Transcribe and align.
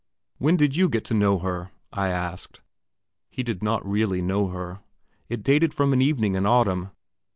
"When 0.39 0.57
did 0.57 0.75
you 0.75 0.89
get 0.89 1.05
to 1.05 1.13
know 1.13 1.37
her?" 1.37 1.69
I 1.93 2.07
asked. 2.07 2.61
He 3.29 3.43
did 3.43 3.61
not 3.61 3.85
really 3.87 4.19
know 4.19 4.47
her. 4.47 4.79
It 5.29 5.43
dated 5.43 5.75
from 5.75 5.93
an 5.93 6.01
evening 6.01 6.33
in 6.33 6.47
autumn. 6.47 6.89